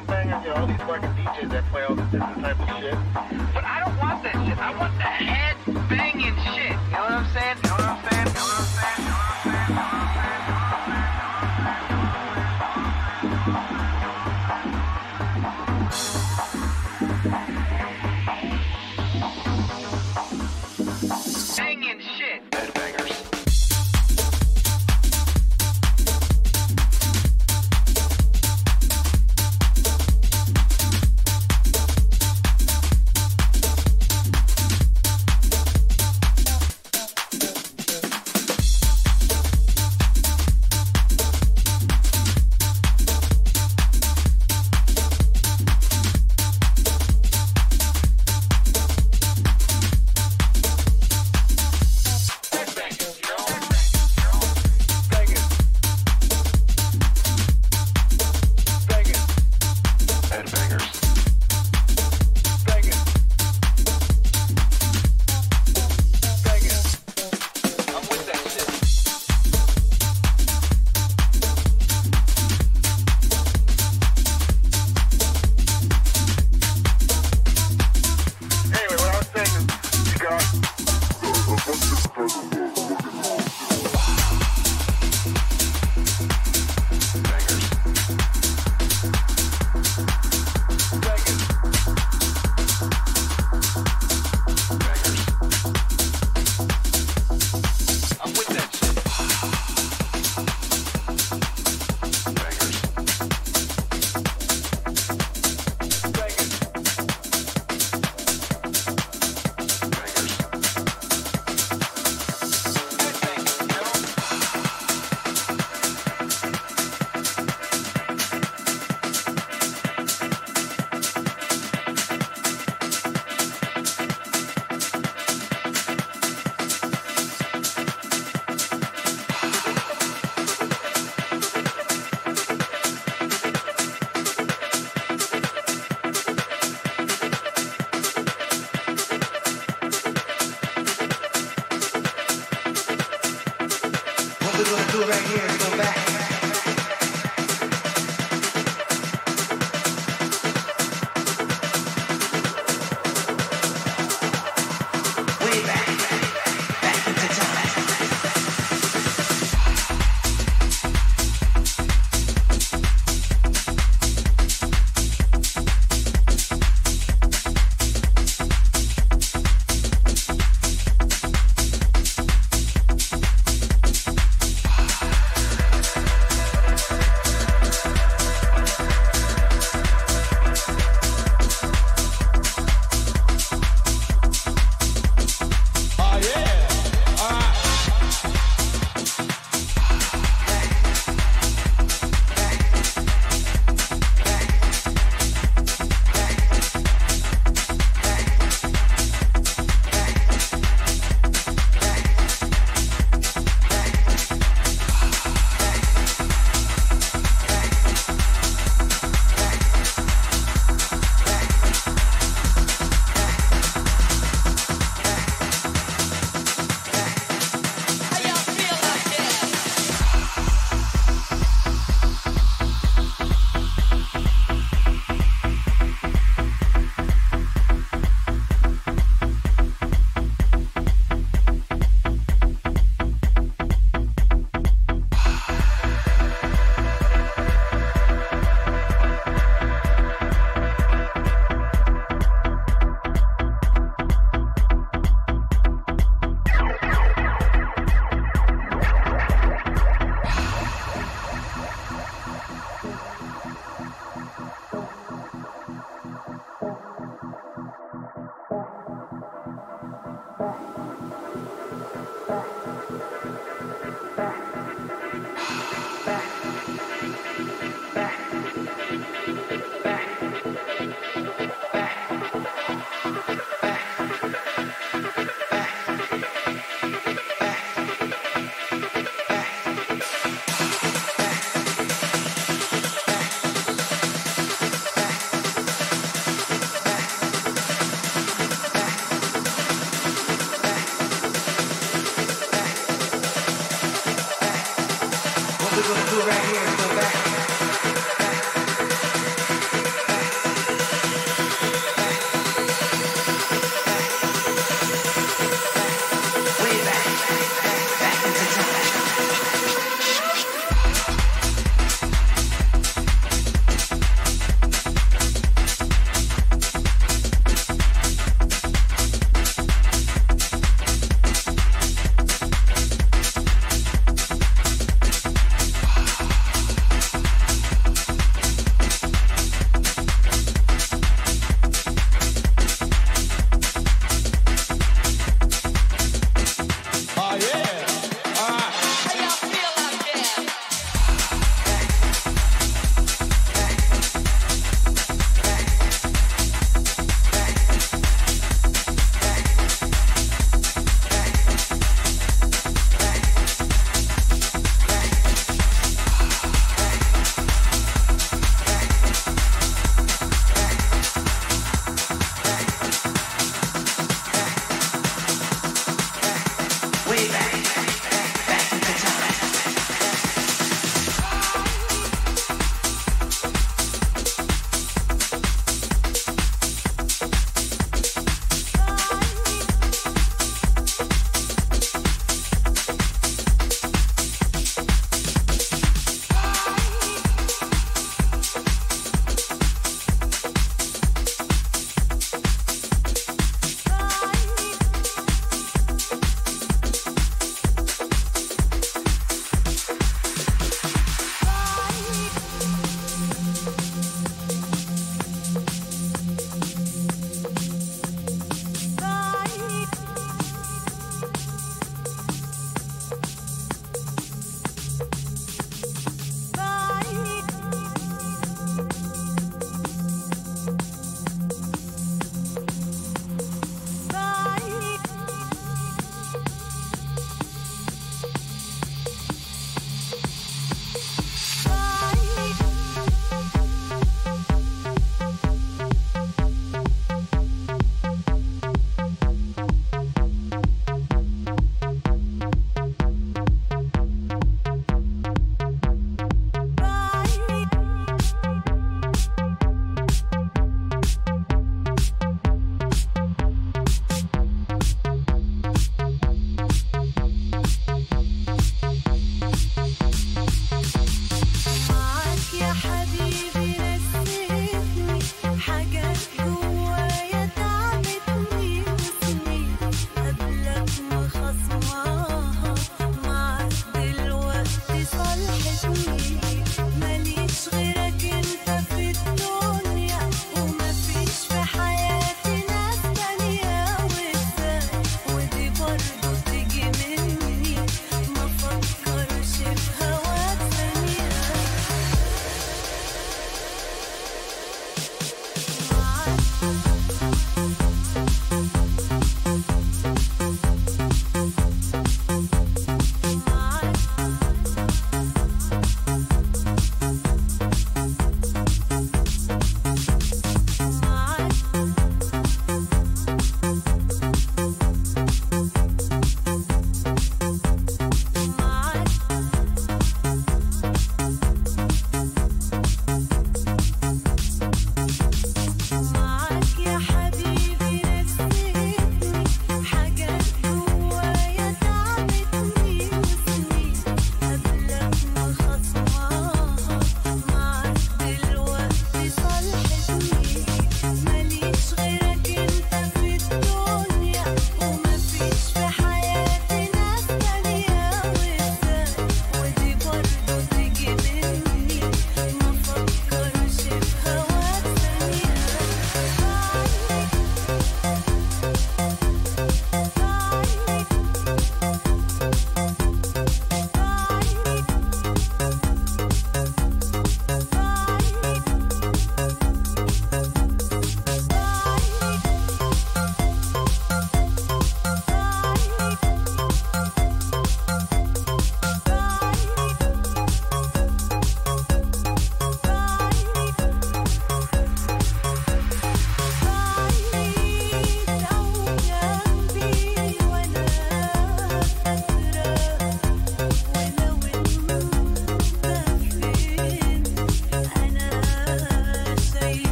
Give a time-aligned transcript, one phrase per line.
[0.00, 2.68] I'm banging, you know, all these fucking DJs that play all this different type of
[2.80, 3.49] shit.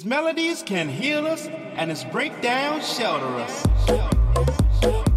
[0.00, 1.46] His melodies can heal us,
[1.76, 5.09] and his breakdowns shelter us.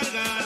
[0.00, 0.37] Barangay.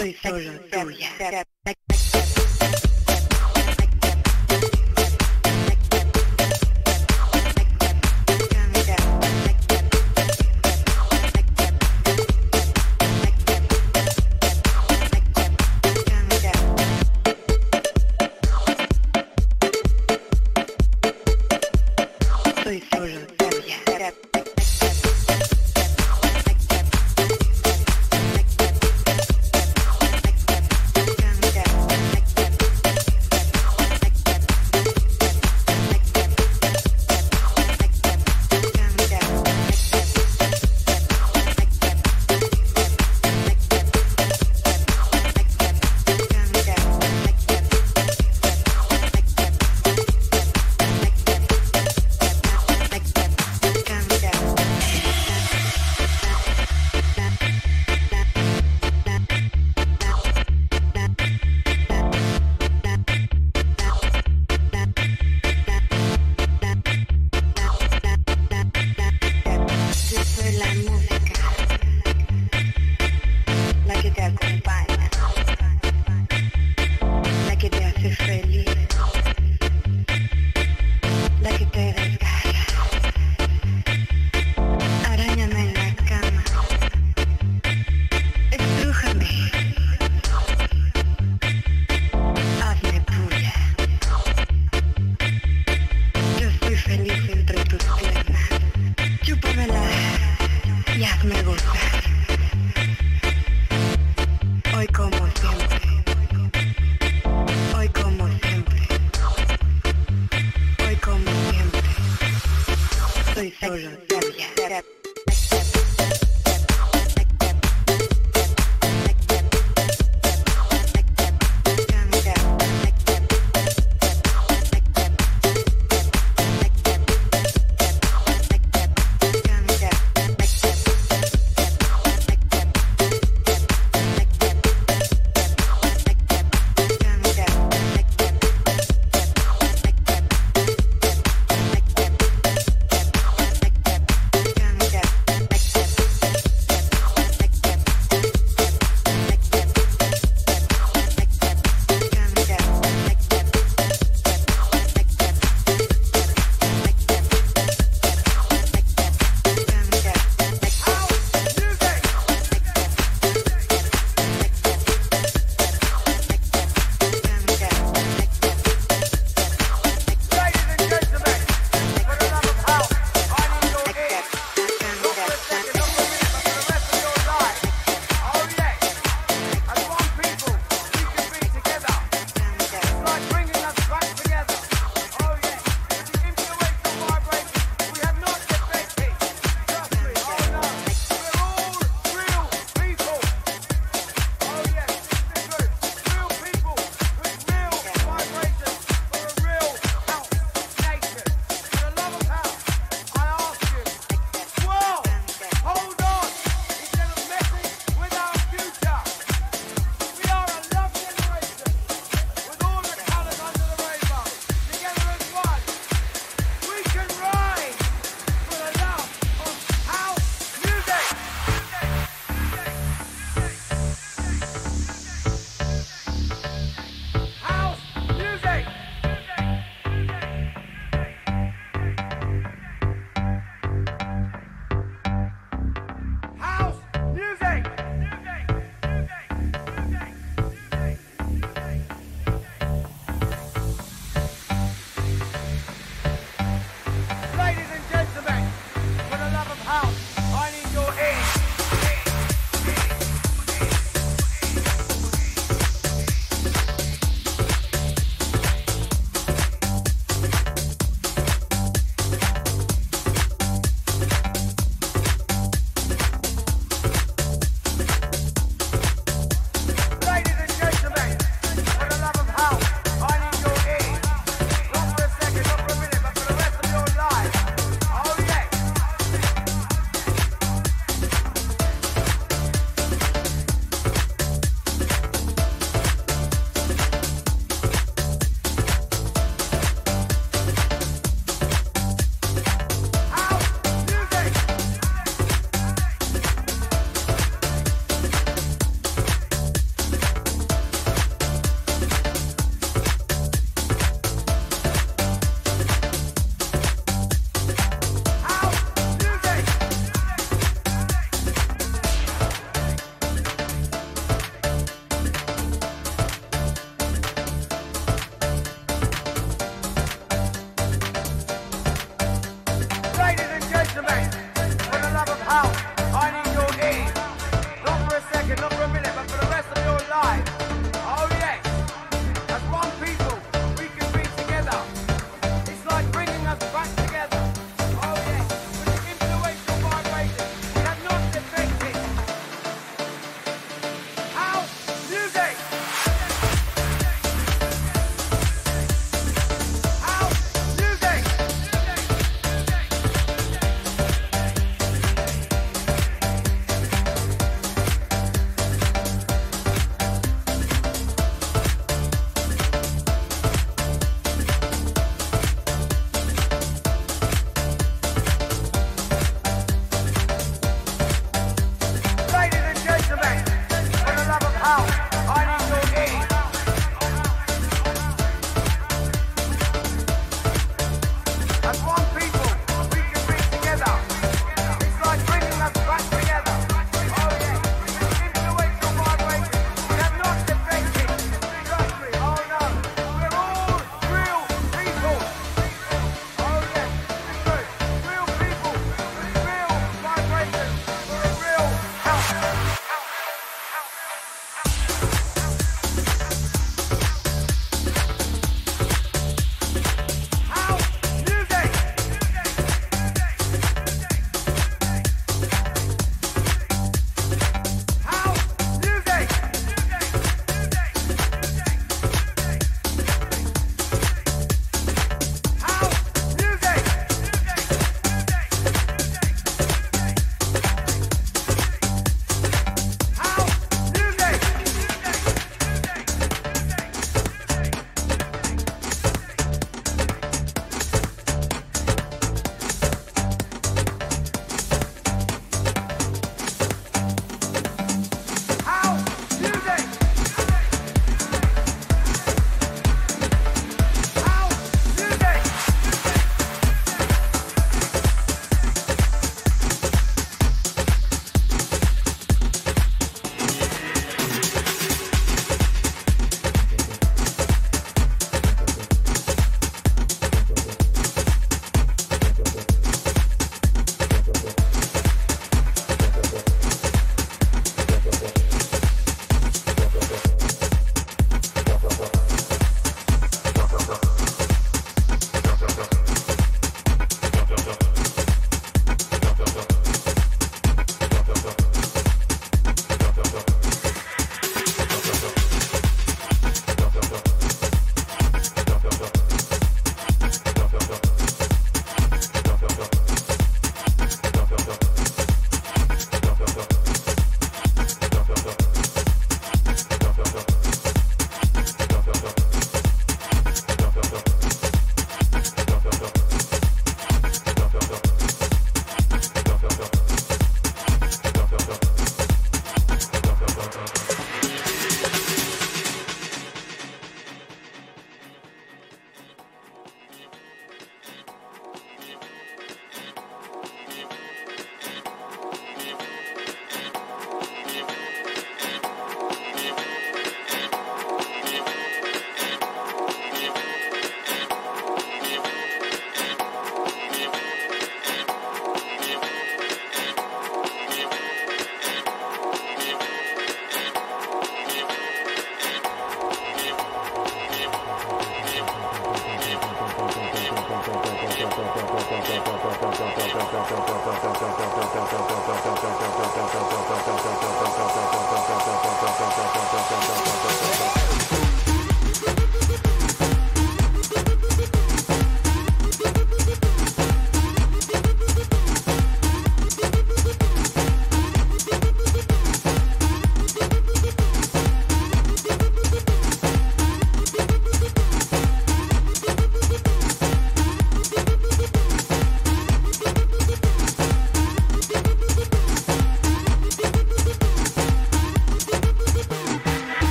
[0.00, 0.16] Soy